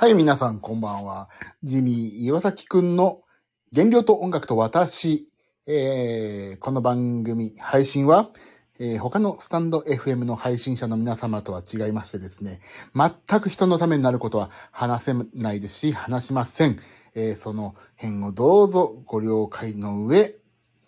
[0.00, 1.28] はい、皆さんこんばんは。
[1.64, 3.22] ジミー岩崎くんの
[3.74, 5.26] 原料と音楽と私。
[5.66, 8.30] えー、この番組、配信は、
[8.78, 12.60] えー他のスタンド FM の配信者の皆様とは違いましてですね、
[12.94, 16.78] 全く人のためになることは話せないですし、話しません。
[17.16, 20.36] えーその辺をどうぞご了解の上、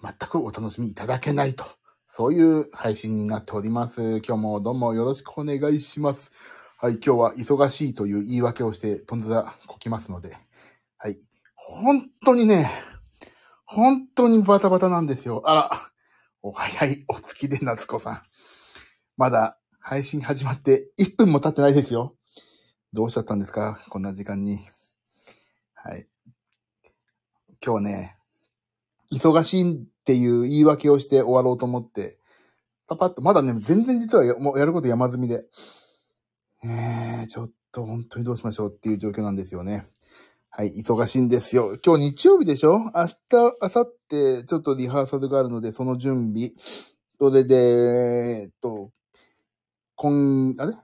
[0.01, 1.65] 全くお楽しみいただけないと。
[2.07, 4.23] そういう配信になっております。
[4.25, 6.31] 今日もどうもよろしくお願いします。
[6.83, 10.39] はい、今日は忙しいという言い訳をして、とんずらこきますので、
[10.97, 11.19] はい。
[11.55, 12.71] 本当にね、
[13.67, 15.43] 本当にバタバタなんですよ。
[15.45, 15.71] あら、
[16.41, 18.23] お早い、お月で夏子さん。
[19.19, 22.17] まだ配信始まって1分も経ってないですよ。
[22.95, 23.79] どうしちゃったんですか？
[23.91, 24.61] こんな時間に。
[25.75, 26.09] はい。
[27.63, 28.17] 今日ね、
[29.13, 29.77] 忙しいっ
[30.07, 32.19] ていう言い訳をして終わろうと思って、
[32.89, 35.45] パパッと、まだね、全然実はもうやること山積みで、
[36.63, 39.87] えー、ちょっと本当にどうしましょうっていう状況なんですよね。
[40.51, 41.79] はい、忙しいんですよ。
[41.85, 42.79] 今日日曜日でしょ？
[42.79, 46.51] 明日、明後日、ちょっとリハーサルがあるので、その準備。
[47.19, 47.55] それで、
[48.43, 48.91] えっと、
[49.95, 50.75] 今、あれ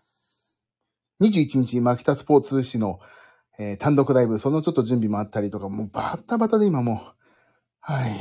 [1.21, 3.01] ?21 日、マキタスポーツ誌の、
[3.59, 7.15] えー単独ライブ、そのちょっと準備もあったりとか、もうバタバタで今もう、
[7.81, 8.13] はい。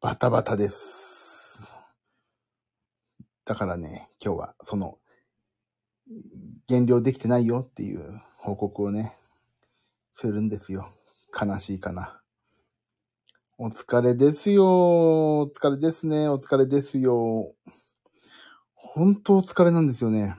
[0.00, 1.68] バタバタです。
[3.44, 4.98] だからね、今日はその、
[6.66, 8.02] 減量できてないよっていう
[8.36, 9.16] 報告をね、
[10.14, 10.92] するんですよ。
[11.38, 12.20] 悲しいかな。
[13.58, 15.40] お疲れですよ。
[15.40, 16.28] お疲れですね。
[16.28, 17.54] お疲れですよ。
[18.74, 20.36] 本当お疲れなんですよね。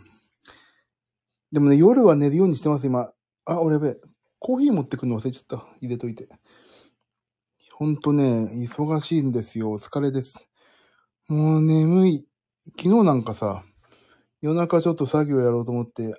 [1.52, 3.12] でもね、夜は寝るようにしてます、今。
[3.46, 3.98] あ、俺やべ。
[4.40, 5.68] コーヒー持ってくるの忘れちゃった。
[5.82, 6.30] 入れといて。
[7.74, 9.72] ほんとね、忙しいんですよ。
[9.72, 10.48] お疲れです。
[11.28, 12.28] もう眠い。
[12.78, 13.64] 昨日なんかさ、
[14.42, 16.16] 夜中ちょっと作業やろうと思って、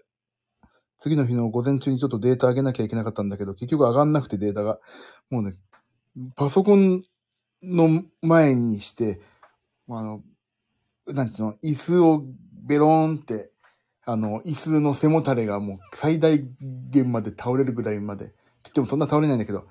[0.99, 4.79] 次の日の午前中にちょっとデータ上げなきゃいけなかったんだけど、結局上がんなくてデータが。
[5.31, 5.55] もうね、
[6.37, 7.03] パソコン
[7.63, 9.21] の前にして、
[9.89, 10.23] あの、
[11.07, 12.23] なんていうの、椅子を
[12.67, 13.51] ベローンって、
[14.05, 16.39] あの、椅子の背もたれがもう最大
[16.91, 18.27] 限まで倒れるぐらいまで。
[18.27, 19.67] って言ってもそんな倒れないんだけど、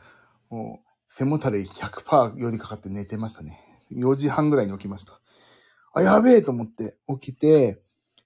[0.50, 3.60] もう背もたれ100%寄りかかって寝てましたね。
[3.92, 5.20] 4時半ぐらいに起きました。
[5.94, 7.82] あ、やべえと思って起きて、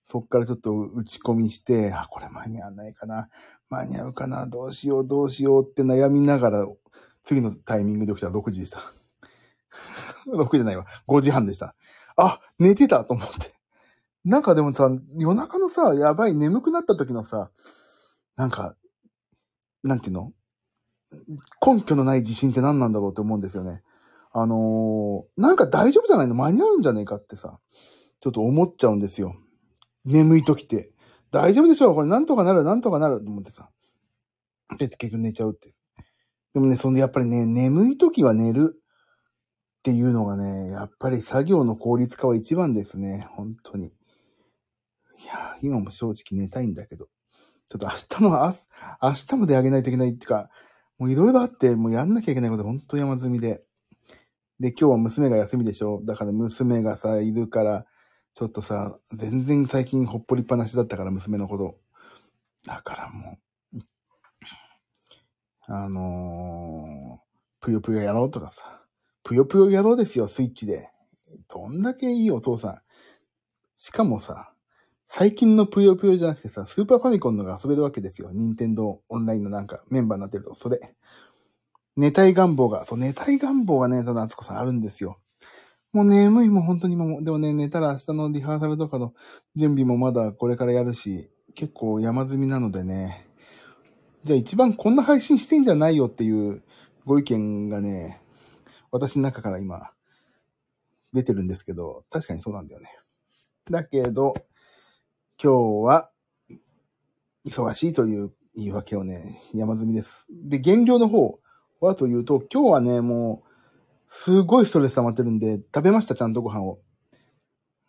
[0.07, 3.29] そっからちょっと打ち込みして、あ、これ間に合わないかな。
[3.69, 4.45] 間に合うかな。
[4.47, 6.67] どうしよう、どうしようって悩みながら、
[7.23, 8.79] 次のタイミングで起きたら6時でした。
[10.27, 10.85] 6時じゃないわ。
[11.07, 11.75] 5時半でした。
[12.17, 13.53] あ、寝てたと思って。
[14.25, 17.51] なんかでもさ、夜中のさ、やばい眠くなった時のさ、
[18.37, 18.75] なんか、
[19.83, 20.33] なんていうの？
[21.65, 23.83] 根拠のない自信って何なんだろうって思うんですよね。
[24.31, 26.35] あのーなんか大丈夫じゃないの？
[26.35, 27.59] 間に合うんじゃねえかってさ、
[28.19, 29.35] ちょっと思っちゃうんですよ。
[30.05, 30.91] 眠い時って。
[31.31, 31.95] 大丈夫でしょう？
[31.95, 33.69] これなんとかなる、なんとかなると思ってさ。
[34.77, 35.73] で、結局寝ちゃうって。
[36.53, 43.27] でもね、そんでやっぱりね、眠い時は寝るっていうのがね、やっぱり作業の効率化は一番ですね。
[43.31, 43.87] 本当に。
[43.87, 43.89] い
[45.25, 47.07] や、今も正直寝たいんだけど。
[47.67, 48.65] ちょっと明日の朝、
[49.01, 50.49] 明日まであげないといけないっていうか、
[50.99, 53.63] もういろいろあって、もうやんなきゃいけないこと本当山積みで。
[54.59, 56.01] で、今日は娘が休みでしょ？
[56.05, 57.85] だから娘がさ、いるから、
[58.35, 61.77] ちょっとさ、全然最近ほっぽりっぱなしだったから、娘のこと。
[62.65, 63.37] だからも
[63.73, 63.79] う、
[65.67, 67.19] あのー、
[67.59, 68.81] ぷよぷよやろうとかさ、
[69.23, 70.89] ぷよぷよやろうですよ、スイッチで。
[71.47, 72.77] どんだけいいお父さん。
[73.77, 74.51] しかもさ、
[75.07, 78.31] 最近のぷよぷよじゃなくてさ、スーパーファミコンのが遊べるわけですよ。
[78.31, 80.79] 任天堂オンラインのなんかメンバーになってると、それ。
[81.95, 85.19] 寝たい願望が、そう、寝たい願望がね、その夏子さんあるんですよ。
[85.93, 89.13] もう眠いもん、本当にもう、でもね、寝たら明日のリハーサルとかの
[89.55, 93.27] 準備もまだこれからやるし、結構山積みなのでね。
[94.23, 96.63] じゃあ一番こんな配信してんじゃないよっていう
[97.05, 98.23] ご意見がね、
[98.89, 99.91] 私の中から今、
[101.13, 102.87] 出てるんですけど、確かにそうなんだよね。
[103.69, 104.33] だけど、
[105.41, 106.09] 今日は、
[107.45, 109.23] 忙しいという言い訳をね、
[109.53, 110.25] 山積みです。
[110.31, 111.39] で、減量の方
[111.81, 113.52] はというと、今日はね、もう、
[114.15, 116.79] すごいストレス溜まってるんで、食べました、ちゃんとご飯を。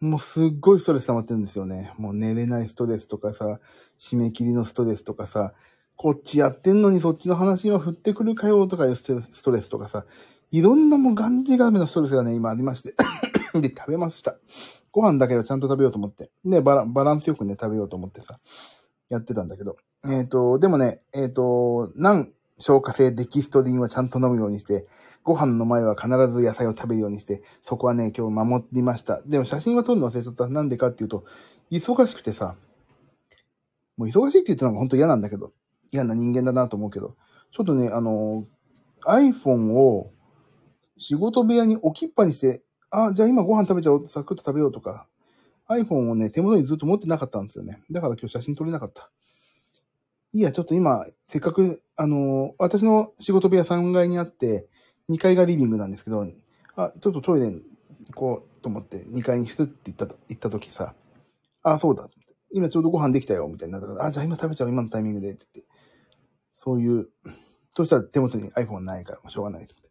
[0.01, 1.93] もうすっごいストレス溜まってるんですよね。
[1.99, 3.61] もう寝れないストレスとかさ、
[4.01, 5.53] 締め切りのストレスとかさ、
[5.97, 10.07] こっちやってんのにそっちの話は振ってくるかよとかいうストレスとかさ、
[10.51, 12.95] いろんなもうがんじがらめのストレスがね、今ありまして。
[13.61, 14.39] で、食べました。
[14.93, 16.31] ご飯だけはちゃんと食べようと思って。
[16.43, 18.41] で、バラバランスよくね、食べようと思ってさ、
[19.11, 19.77] やってたんだけど。
[20.09, 24.87] えっ、と、でもね、えっ、と、難消化性デキストリンはちゃんと飲むようにして、
[25.25, 29.23] ご飯の前は必ず野菜を食べるようにして、そこはね、今日守りました。
[29.23, 30.49] でも写真は撮るの忘れちゃった。
[30.49, 31.25] なんでかっていうと、
[31.71, 32.57] 忙しくてさ、
[33.97, 35.53] もう忙しいって言ったのが本当嫌なんだけど、
[35.93, 37.17] 嫌な人間だなと思うけど、
[37.51, 38.47] ちょっとね、あの、
[39.07, 40.13] iPhone を
[40.99, 45.09] 仕事部屋に置きっぱにして、あ、じゃあ今ご飯食べちゃおう、サクッと食べようとか、
[45.71, 47.83] iPhone をね、手元にずっと持ってなかったんですよね。
[47.91, 49.11] だから今日写真撮れなかった。
[50.33, 54.69] いや、ちょっと今、せっかく、あの、私の仕事部屋3階にあって、
[55.11, 56.27] 2階がリビングなんですけど、
[56.77, 57.63] あ、ちょっとトイレ行
[58.15, 60.95] こうと思って、2階にスッって行ったと、行った時さ、
[61.63, 62.09] あ、そうだ。
[62.51, 65.73] 今ちょうどご飯できたよ、みたいになったから、あ、じゃあ今食べちゃう、今のタイミングで、って言って。
[66.55, 67.09] そういう、
[67.77, 69.91] そしたら手元に iPhone ないから、もうしょうがないと思って。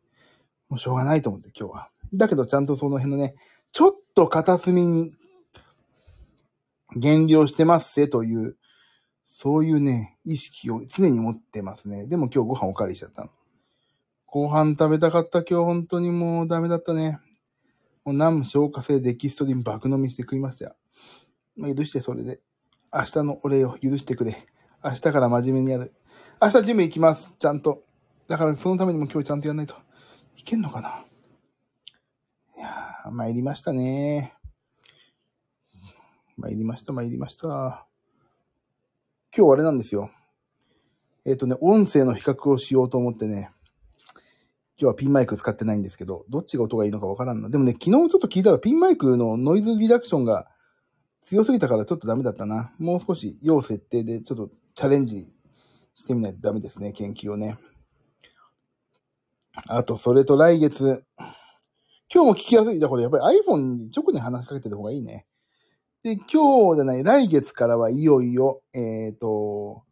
[0.70, 1.90] もうしょうがないと思って、今日は。
[2.14, 3.36] だけどちゃんとその辺のね、
[3.72, 5.14] ちょっと片隅に
[6.96, 8.58] 減量してますせという、
[9.26, 12.08] そういうね、意識を常に持ってますね。
[12.08, 13.32] でも今日ご飯おかわりしちゃったの。
[14.34, 17.20] ご飯食べたかった今日本当にもうダメだったね。
[18.04, 20.76] もう南無消化性デキストリン爆飲みして食いましたよ。
[21.56, 22.40] ま、許してそれで。
[22.92, 24.48] 明日のお礼を許してくれ。
[24.84, 25.94] 明日から真面目にやる。
[26.42, 27.36] 明日ジム行きます。
[27.38, 27.84] ちゃんと。
[28.28, 29.76] だからそのためにも今日ちゃんとやんないと。
[30.36, 31.06] いけんのかな？
[32.58, 34.34] いやー、参りましたね。
[36.38, 37.86] 参りました、参りました。
[39.38, 40.10] 今日あれなんですよ。
[41.24, 43.52] えっ、とね、音声の比較をしようと思ってね。
[44.84, 47.50] 今日はピンマイク使ってないんですけど、どっちが音がいいのかわからんな。
[47.50, 50.46] でもね、昨日ちょっと聞いたらピンマイクのノイズリダクションが
[51.22, 52.74] 強すぎたからちょっとダメだったな。
[52.80, 55.32] もう少し要設定でちょっとチャレンジ
[55.96, 57.58] してみないとダメですね、研究をね。
[59.70, 61.06] あと、それと来月。
[62.14, 62.78] 今日も聞きやすい。
[62.78, 65.26] じゃあこれやっぱり iPhone に直に話しかけてる方がいいね。
[66.04, 69.84] で、今日じゃない、来月からはいよいよ、えっ、と、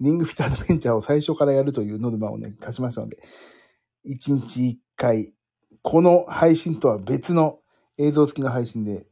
[0.00, 3.18] リングフィットアドベンチャーを最初からやるというノルマをね、貸しましたので、
[4.06, 5.34] 1日1回、
[5.82, 7.60] この配信とは別の
[7.98, 9.06] 映像付きの配信で、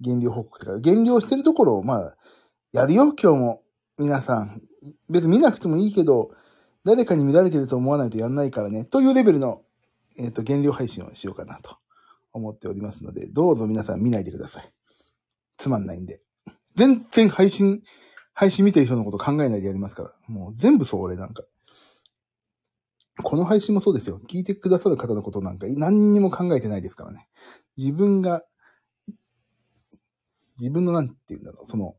[0.00, 2.16] 減量報告とか、減量してるところを、まあ、
[2.72, 3.62] やるよ、今日も。
[3.98, 4.62] 皆さん。
[5.08, 6.30] 別に見なくてもいいけど、
[6.84, 9.62] 誰かに見られてると思わないとやんないからね、というレベルの、
[10.18, 11.76] えっ、と、減量配信をしようかなと
[12.32, 14.72] 思っておりますので、どうぞ皆さん見ないでください。
[15.56, 16.20] つまんないんで。
[16.74, 17.82] 全然配信、
[18.32, 20.12] 配信見てる人のこと考えないでやりますから。
[20.26, 21.44] もう全部そう、俺なんか。
[23.22, 24.20] この配信もそうですよ。
[24.28, 27.28] 聞いてくださる方のことなんか何にも考えてないですからね。
[27.76, 28.42] 自分が、
[30.58, 31.96] 自分のなんて言うんだろう、その、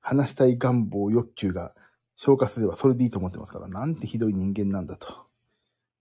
[0.00, 1.74] 話したい願望、欲求が
[2.16, 5.26] 消化すればそれでいいと思ってますから、なんてひどい人間なんだと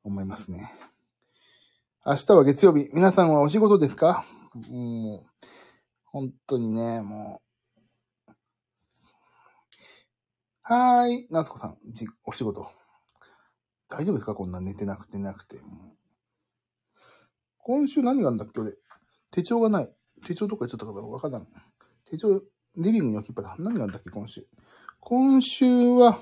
[0.03, 0.73] 思いますね。
[2.05, 2.89] 明日は月曜日。
[2.93, 4.25] 皆さんはお仕事ですか？
[4.69, 5.29] もう、
[6.05, 7.41] 本当にね、も
[8.27, 8.31] う。
[10.63, 11.27] はーい。
[11.29, 12.71] 夏子さん、じお仕事。
[13.89, 14.35] 大丈夫ですか？
[14.35, 15.59] こんな寝てなくてなくて。
[17.59, 18.59] 今週何があるんだっけ？
[18.59, 18.73] 俺。
[19.31, 19.93] 手帳がない。
[20.25, 21.47] 手帳とか言っちゃったからわからん。
[22.09, 22.41] 手帳、
[22.75, 23.55] リビングに置きっぱな。
[23.59, 24.09] 何があるんだっけ？
[24.09, 24.47] 今週。
[24.99, 26.19] 今週は、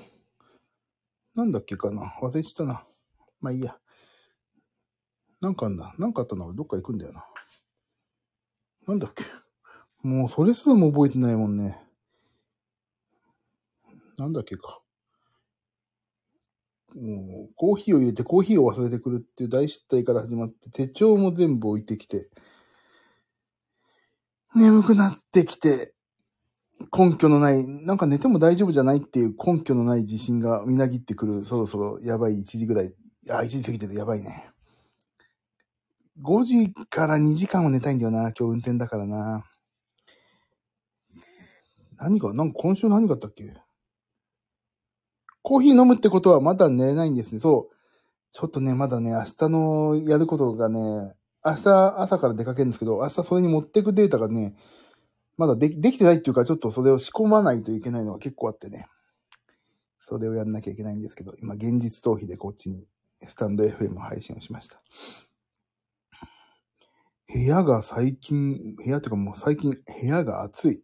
[1.34, 2.14] なんだっけかな？
[2.22, 2.86] 忘れちゃったな。
[3.40, 3.76] まあいいや。
[5.40, 5.94] なんかあんだ。
[5.98, 6.50] なんかあったな。
[6.52, 7.26] どっか行くんだよな。
[8.86, 9.24] なんだっけ？
[10.02, 11.82] もうそれすらも覚えてないもんね。
[14.16, 14.80] なんだっけか。
[16.96, 22.30] もう、コーヒーを入れてコーヒーを忘れてくるっていう大失態から始まって、手帳も全部置いてきて、
[24.54, 25.94] 眠くなってきて、
[26.96, 32.94] 根拠のない、なんか寝ても大丈夫じゃないっていう根拠のない自信がみなぎってくる、そろそろやばい1時ぐらい。
[33.28, 34.50] あ、1時過ぎててやばいね。
[36.22, 38.32] 5時から2時間は寝たいんだよな。
[38.32, 39.44] 今日運転だからな。
[41.98, 43.54] 何が、なんか今週何があったっけ？
[45.46, 47.38] コーヒー飲むってことはまだ寝れないんですね。
[47.38, 47.76] そう。
[48.32, 54.56] ちょっとね、まだね、明日のやることがね、明日朝から出かけるんですけど、明日それに持ってくデータがね、
[55.36, 58.86] まだできできてないっていうか、ちょっとそれを仕込まないといけないのが結構あってね。
[60.00, 62.88] それをやんなきゃいけないんですけど、今現実逃避でこっちに
[63.28, 64.82] スタンド FM 配信をしました。
[67.32, 70.82] 部屋が最近、部屋っていうかもう最近部屋が暑い。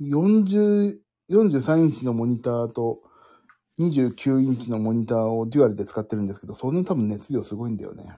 [0.00, 3.00] 40、43インチのモニターと
[3.78, 8.16] 29インチのモニターをデュアルで使ってるんですけど、その多分熱量すごいんだよね。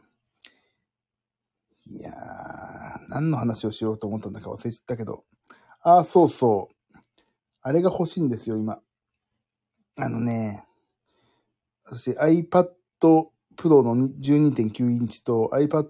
[1.87, 2.15] いやー、
[3.09, 5.25] 何の話をしようと思ったんだか忘れちゃったけど。
[5.83, 6.99] あー、そうそう。
[7.62, 8.79] あれが欲しいんですよ、今。
[9.97, 10.65] あのね、
[11.85, 12.69] 私 iPad
[13.57, 15.87] Pro の12.9インチと iPad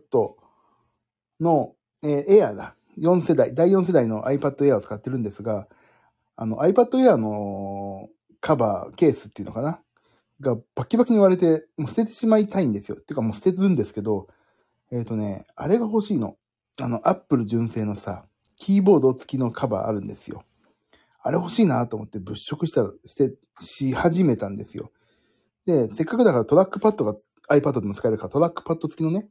[1.41, 2.75] の、えー Air だ。
[2.97, 5.69] 4世代、第4世代の iPad Air を使ってるんですが、
[6.41, 8.09] あの iPad Air の
[8.41, 9.81] カバー、ケースっていうのかな？
[10.41, 12.97] がバキバキに割れて、もう捨ててしまいたいんですよ。
[12.97, 14.29] っていうかもう捨てるんですけど、
[14.93, 16.37] えっ、とね、あれが欲しいの。
[16.81, 20.45] あの、Apple 純正のさ、キーボード付きのカバーあるんですよ。
[21.21, 24.93] あれ欲しいなと思って物色したら、して、し始めたんですよ。
[25.67, 27.17] で、せっかくだからトラックパッドが
[27.51, 29.29] iPad でも使えるからトラックパッド付きのね、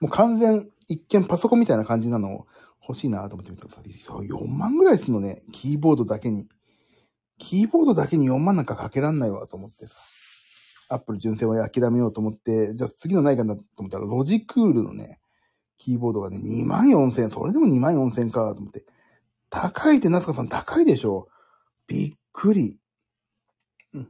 [0.00, 2.46] もう完全一見パソコンみたいな感じなのを
[2.82, 6.48] 欲しいなと思ってみたらさ、そう4万ぐらいするのね、キーボードだけに。
[7.38, 9.94] キーボードだけに4万なんかかけらんないわと思ってさ。
[10.90, 15.20] アップル純正は諦めようと思って、じゃあ次のないかなと思ったら、ロジクールのね、
[15.78, 18.84] キーボードがね、2万4千、それでも2万4千かと思って。
[19.48, 21.28] 高いって夏香さん高いでしょ
[21.86, 22.78] びっくり。
[23.94, 24.08] うん。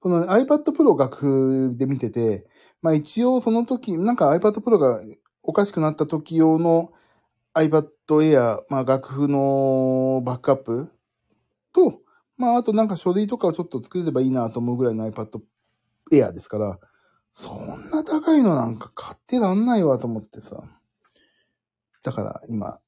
[0.00, 2.46] この iPad Pro 楽譜で見てて、
[2.82, 5.02] まあ一応その時、なんか iPad Pro が
[5.42, 6.92] おかしくなった時用の
[7.54, 10.90] iPad Air、まあ楽譜のバックアップ
[11.72, 12.00] と、
[12.36, 15.40] まああとなんか書類とかをちょっと作れればいいなと思うぐらいの iPad
[16.12, 16.78] Air ですから、
[17.32, 20.62] そんな高いのなんか買ってらんないわと思ってさ。
[22.02, 22.78] だから今、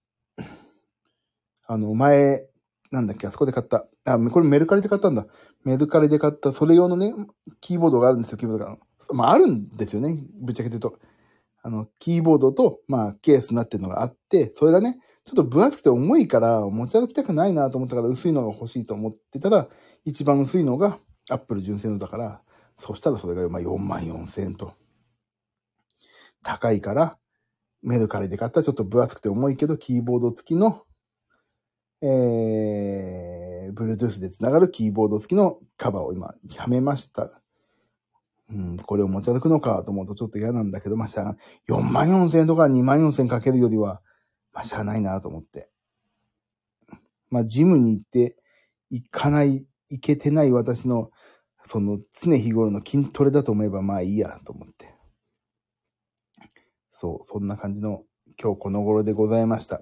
[1.66, 2.46] あの前、
[2.90, 3.87] なんだっけ、あそこで買った。
[4.04, 5.26] あ、これメルカリで買ったんだ。
[5.64, 7.12] メルカリで買った、それ用のね、
[7.61, 8.78] キーボードがあるんですよ、キーボードが。
[9.11, 10.99] まああるんですよね、ぶっちゃけて言うと。
[11.66, 19.68] あの、キーボードと、まあ、ケースになってるのがあって、それがね、ちょっと分厚くて重いから、持ち歩きたくないなと思ったから、薄いのが欲しいと思ってたら、
[20.04, 22.42] 一番薄いのが、アップル純正のだから、
[22.78, 24.75] そしたらそれが、まあ、4万4千円と。
[26.44, 27.18] 高いから、
[27.82, 30.85] メルカリで買ったちょっと分厚くて重いけど、キーボード付きの、
[32.00, 37.42] えー、Bluetooth で繋がるキーボード付きのカバーを今、はめました。
[38.48, 41.36] うん、これを持ち歩くのかと思うとちょっと嫌なんだけど、まあ、しゃあ、
[41.68, 44.00] 4万4千とか2万4千かけるよりは、
[44.52, 45.68] まあ、しゃあないなと思って。
[47.30, 48.36] まあ、ジムに行って、
[48.90, 51.10] 行かない、行けてない私の、
[51.64, 54.94] その、常日頃の筋トレだと思えば、まあいいや、と思って。
[56.88, 58.04] そう、そんな感じの、
[58.40, 59.80] 今日この頃でございました。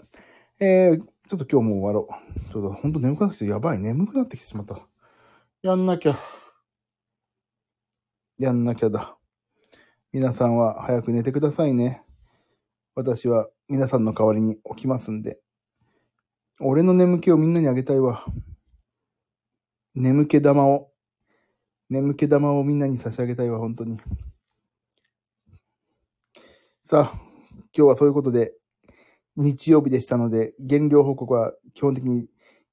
[0.58, 2.52] えー、ちょっと今日もう終わろう。
[2.52, 4.78] ちょっとほんと眠くなってきて、やばい、眠くなってきてしまった。
[5.62, 6.14] やんなきゃ。
[8.36, 9.16] やんなきゃだ。
[10.12, 12.02] 皆さんは早く寝てくださいね。
[12.96, 15.40] 私は皆さんの代わりに起きますんで。
[16.60, 18.24] 俺の眠気をみんなにあげたいわ。
[19.94, 20.90] 眠気玉を、
[21.88, 24.00] 眠気玉をみんなに差し上げたいわ、本当に。
[26.82, 27.20] さあ、
[27.76, 28.52] 今日はそういうことで、
[29.36, 32.28] 日曜日でしたので、減量報告は基本的に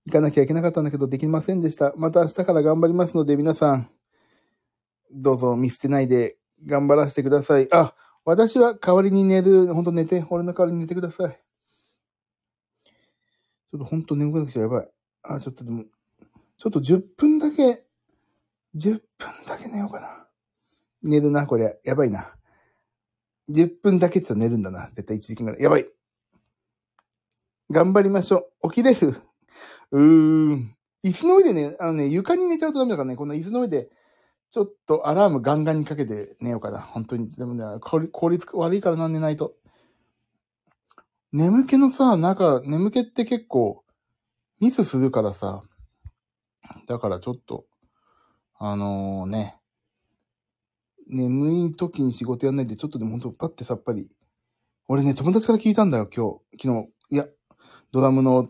[0.05, 1.93] 行かなきゃいけなかったんだけど、できませんでした。
[1.97, 3.91] また明日から頑張りますので、皆さん、
[5.13, 7.67] どうぞ見捨てないで頑張らせてください。
[7.71, 11.31] あ、私は代わりに寝る、ほんと寝て、俺の代わりに寝てください。
[11.31, 14.89] ちょっとほんと眠くなってきたやばい。
[15.23, 15.85] あ、ちょっとでも、
[16.57, 17.85] ちょっと10分だけ、
[18.75, 20.27] 10分だけ寝ようかな。
[21.03, 21.79] 寝るな、これ。
[21.83, 22.33] やばいな。
[23.49, 24.89] 10分だけって言ったら寝るんだな。
[24.95, 25.61] 絶対1時間ぐらい。
[25.63, 25.85] やばい。
[27.71, 28.69] 頑張りましょう。
[28.69, 29.15] 起きれる。
[29.91, 30.75] うーん。
[31.03, 33.89] 椅子の上でね、あのね、床に寝ちゃうとダメだからね、この椅子の上で、
[34.51, 36.79] ちょっとアラームガンガンにかけて寝ようかな。
[36.79, 37.29] 本当に。
[37.29, 39.55] でもね、効率悪いからな、寝ないと。
[41.31, 43.85] 眠気のさ、なんか、眠気って結構、
[44.59, 45.63] ミスするからさ。
[46.85, 47.65] だからちょっと、
[48.59, 49.57] あのね、
[51.07, 54.09] 眠い時に仕事やんないで、ちょっとでも本当パッてさっぱり。
[54.89, 56.61] 俺ね、友達から聞いたんだよ、今日。
[56.61, 56.89] 昨日。
[57.09, 57.25] いや、
[57.93, 58.49] ドラムの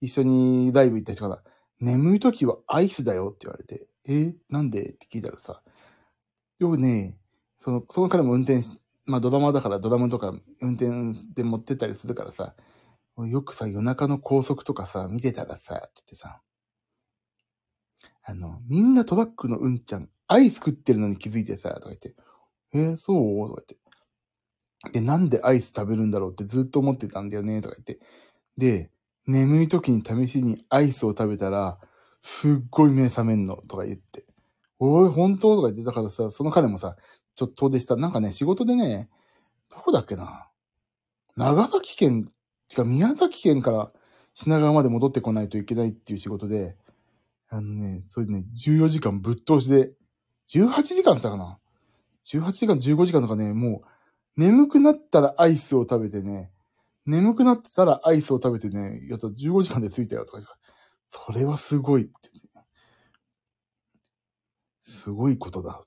[0.00, 1.42] 一緒にライブ行った人から、
[1.80, 4.90] 眠い時はアイスだよって言われて、えなんで？
[4.90, 5.62] って聞いたらさ、
[6.58, 7.18] よくね、
[7.56, 8.70] その、その彼も運転し、
[9.06, 10.90] まあドラマだからドラムとか運転
[11.34, 12.54] で持ってったりするからさ、
[13.18, 16.40] よくさ、夜中の高速とかさ、見てたらさ、って言ってさ、
[18.24, 22.14] あの、みんなトラックのうんちゃん、アイス食ってるのに気づいてさ、とか言って、
[22.74, 23.48] えーそう？
[23.48, 23.76] とか言
[24.90, 25.00] って。
[25.00, 28.04] で、なんでアイス食べるんだろうってずっと思ってたんだよね、とか言って。
[28.56, 28.90] で、
[29.26, 31.78] 眠い時に試しにアイスを食べたら、
[32.22, 34.24] すっごい目覚めんの、とか言って。
[34.78, 35.56] おい、本当？
[35.56, 36.96] とか言って、だからさ、その彼もさ、
[37.34, 37.96] ちょっと遠出した。
[37.96, 39.08] なんかね、仕事でね、
[39.70, 40.48] どこだっけな？
[41.36, 42.28] 長崎県、
[42.76, 43.92] 違う、宮崎県から
[44.34, 46.76] 品川まで戻ってこないといけないっていう仕事で、
[47.48, 49.92] あのね、それでね、14時間ぶっ通しで、
[50.48, 51.58] 18時間だったかな
[52.26, 53.82] ?18 時間、15時間とかね、も
[54.36, 56.50] う、眠くなったらアイスを食べてね、
[57.04, 60.58] 眠くなってたらアイスを食べてね、やったら15時間で着いたよとか
[61.12, 62.50] それはすごいって言って。
[64.90, 65.84] すごいことだ。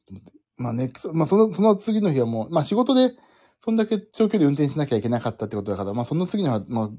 [0.58, 3.12] まあね、そまあその、その次の日はもう、まあ仕事で、
[3.60, 6.89] そんだけ長距離運転しなきゃいけなかったってことだから、まあその次のは、まあ、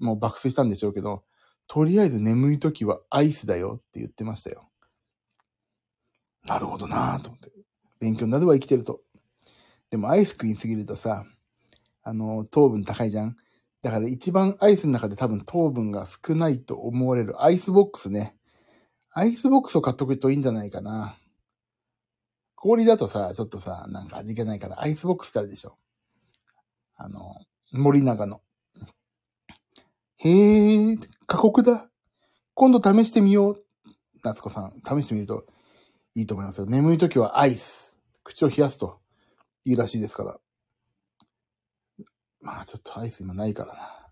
[0.00, 1.22] もう爆睡したんでしょうけど、
[1.68, 4.68] とりあえず眠い時はアイスだよって言ってましたよ。
[6.46, 7.52] なるほどなぁと思って。
[8.00, 9.00] 勉強になるわ、生きてると。
[9.90, 11.24] でもアイス食いすぎるとさ、
[12.02, 13.36] あの、糖分高いじゃん。
[13.86, 18.36] だから一番アイスの中で多分糖分が少ないと思われるアイスボックスね。
[19.12, 21.14] アイスボックスを買っとくといいんじゃないかな。
[22.56, 25.78] 氷だとさ、ちょっとさ、なんか味気ないからアイスボックスってあるでしょ。
[26.96, 27.36] あの、
[27.70, 28.40] 森永の。
[30.16, 30.96] へえ、
[31.28, 31.88] 過酷だ。
[32.54, 33.64] 今度試してみよう。
[34.24, 35.46] 夏子さん、試してみると
[36.16, 36.66] いいと思いますよ。
[36.66, 37.96] 眠い時はアイス。
[38.24, 38.98] 口を冷やすと
[39.64, 40.40] いいらしいですから。
[42.46, 44.06] まあちょっとアイス今ないからな。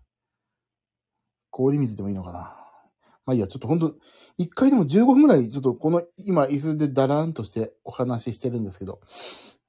[1.51, 2.53] 氷水でもいいのかな。
[3.25, 3.95] まあいいや、ちょっとほんと、
[4.37, 8.99] 一回でも15分くらい、ちょっとこの今椅子でダラーンとしてお話ししてるんですけど、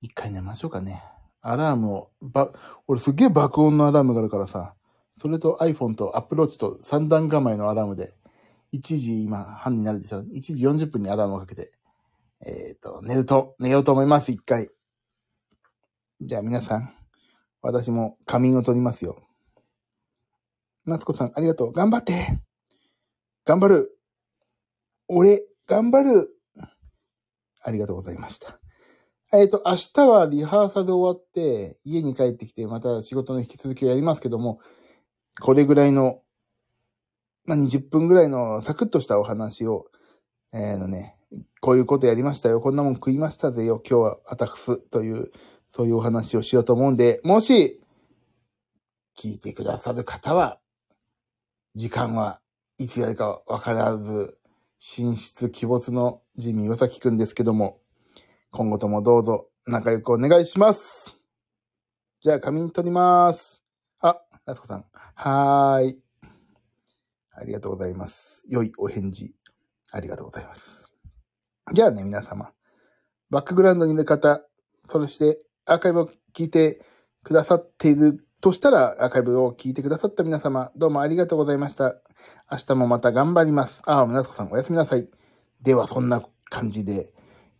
[0.00, 1.00] 一回寝ましょうかね。
[1.42, 2.52] アラームを、ば、
[2.88, 4.75] 俺すっげえ爆音のアラームがあるからさ、
[5.16, 8.14] それと iPhone と Apple Watch と三段構えのアラームで、
[8.75, 10.23] 1時今半になるでしょ。
[10.23, 11.70] 1時40分にアラームをかけて、
[12.44, 14.70] えっ、ー、と、寝ると、寝ようと思います、一回。
[16.20, 16.96] じゃあ皆さん、
[17.66, 19.23] 私も仮眠を取りますよ。
[20.85, 21.73] 夏子さん、ありがとう。
[21.73, 22.14] 頑張って
[23.44, 23.99] 頑張る
[25.08, 26.30] 俺、頑張る
[27.62, 28.58] ありがとうございました。
[29.32, 34.61] えっ、ー、と、明日はリハーサル終わって、家に帰ってきて、また仕事の引き続きをやりますけども、
[35.40, 36.23] これぐらいの
[37.46, 39.87] まあ、20分ぐらいのサクッとしたお話を、
[40.52, 41.16] えー、のね、
[41.61, 42.61] こういうことやりましたよ。
[42.61, 43.80] こんなもん食いましたぜよ。
[43.88, 45.30] 今日はアタクスという、
[45.76, 47.83] そういうお話をしようと思うんで、もし、
[49.14, 50.59] 聞いてくださる方は、
[51.75, 52.40] 時間は
[52.78, 54.38] いつやるかわからず、
[54.80, 57.83] 寝室鬼没のジミー岩崎くんですけども、
[58.52, 61.21] 今後ともどうぞ仲良くお願いします。
[62.23, 63.62] じゃあ、仮眠取ります。
[64.00, 64.87] あ、夏子さん。
[65.14, 66.02] はーい。
[67.33, 68.47] ありがとうございます。
[68.49, 69.35] 良いお返事、
[69.92, 70.90] ありがとうございます。
[71.75, 72.50] じゃあね、皆様。
[73.28, 74.40] バックグラウンドにいる方、
[74.88, 76.80] そしてアーカイブを聞いて
[77.25, 81.96] くださっているとしたら、アーカイブを聞いてくださった皆様、どうもありがとうございました。
[82.50, 83.82] 明日もまた頑張ります。
[83.85, 85.08] ああ、皆さんおやすみなさい。
[85.61, 87.12] では、そんな感じで、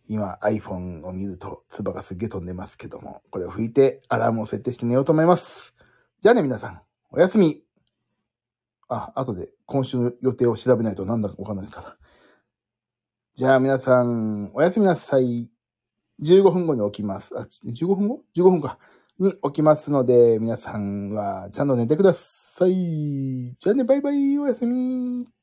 [0.07, 5.73] 今 iPhone を見ると、唾がすっげえ飛んでますけども、これを拭いてアラームを設定して寝ようと思います。
[6.21, 7.61] じゃあね、皆さん、おやすみ。
[8.87, 11.97] あ、後で今週の予定を調べないとなんだかわかんないから。
[13.35, 15.51] じゃあ皆さん、おやすみなさい。
[16.21, 17.31] 15分後に起きます。
[17.37, 18.79] あ、15分後 ?15 分か。
[19.19, 23.55] に起きますので、皆さんはちゃんと寝てください。
[23.59, 25.36] じゃあね、バイバイ、おやすみ。